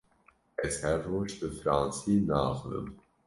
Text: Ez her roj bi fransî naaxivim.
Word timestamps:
Ez 0.67 0.75
her 0.83 0.99
roj 1.09 1.27
bi 1.39 1.47
fransî 1.59 2.15
naaxivim. 2.27 2.87